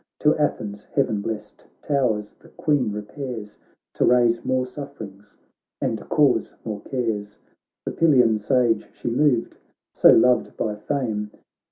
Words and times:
To 0.21 0.35
Athens' 0.35 0.85
heaven 0.85 1.21
blest 1.21 1.67
towers 1.83 2.33
the 2.39 2.49
Queen 2.49 2.91
repairs 2.91 3.59
To 3.93 4.03
raise 4.03 4.43
more 4.43 4.65
sufferings, 4.65 5.37
and 5.79 5.95
to 5.99 6.05
cause 6.05 6.55
more 6.65 6.81
cares; 6.81 7.37
The 7.85 7.91
Pylian 7.91 8.39
Sage 8.39 8.89
she 8.95 9.11
moved, 9.11 9.57
so 9.93 10.09
loved 10.09 10.57
by 10.57 10.75
fame. 10.75 11.29